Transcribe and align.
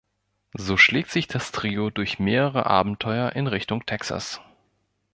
So 0.57 0.77
schlägt 0.77 1.11
sich 1.11 1.27
das 1.27 1.51
Trio 1.51 1.91
durch 1.91 2.17
mehrere 2.17 2.65
Abenteuer 2.65 3.33
in 3.33 3.45
Richtung 3.45 3.85
Texas. 3.85 4.41